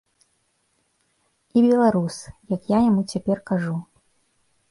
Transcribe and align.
І 1.59 1.61
беларус, 1.67 2.15
як 2.55 2.61
я 2.75 2.79
яму 2.89 3.01
цяпер 3.17 3.37
кажу. 3.51 3.75